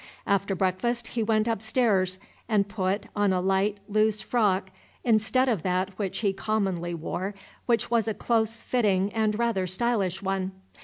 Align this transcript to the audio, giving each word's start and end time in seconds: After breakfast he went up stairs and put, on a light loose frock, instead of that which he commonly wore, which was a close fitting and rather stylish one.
After 0.25 0.55
breakfast 0.55 1.09
he 1.09 1.21
went 1.21 1.47
up 1.47 1.61
stairs 1.61 2.17
and 2.49 2.67
put, 2.67 3.05
on 3.15 3.31
a 3.31 3.39
light 3.39 3.79
loose 3.87 4.19
frock, 4.19 4.71
instead 5.03 5.47
of 5.47 5.61
that 5.61 5.95
which 5.99 6.21
he 6.21 6.33
commonly 6.33 6.95
wore, 6.95 7.35
which 7.67 7.91
was 7.91 8.07
a 8.07 8.15
close 8.15 8.63
fitting 8.63 9.13
and 9.13 9.37
rather 9.37 9.67
stylish 9.67 10.19
one. 10.23 10.53